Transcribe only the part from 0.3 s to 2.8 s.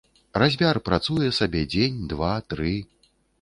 Разьбяр працуе сабе дзень, два, тры.